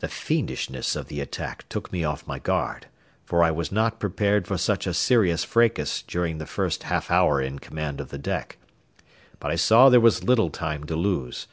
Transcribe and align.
The 0.00 0.08
fiendishness 0.08 0.96
of 0.96 1.08
the 1.08 1.20
attack 1.20 1.68
took 1.68 1.92
me 1.92 2.04
off 2.04 2.26
my 2.26 2.38
guard, 2.38 2.86
for 3.26 3.44
I 3.44 3.50
was 3.50 3.70
not 3.70 4.00
prepared 4.00 4.46
for 4.48 4.56
such 4.56 4.86
a 4.86 4.94
serious 4.94 5.44
fracas 5.44 6.00
during 6.00 6.38
the 6.38 6.46
first 6.46 6.84
half 6.84 7.10
hour 7.10 7.38
in 7.38 7.58
command 7.58 8.00
of 8.00 8.08
the 8.08 8.16
deck; 8.16 8.56
but 9.38 9.50
I 9.50 9.56
saw 9.56 9.90
there 9.90 10.00
was 10.00 10.24
little 10.24 10.48
time 10.48 10.84
to 10.84 10.96
lose. 10.96 11.48